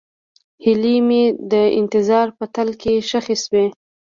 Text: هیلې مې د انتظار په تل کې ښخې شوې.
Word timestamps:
هیلې 0.63 0.95
مې 1.07 1.23
د 1.51 1.53
انتظار 1.79 2.27
په 2.37 2.45
تل 2.53 2.69
کې 2.81 2.93
ښخې 3.09 3.35
شوې. 3.43 3.65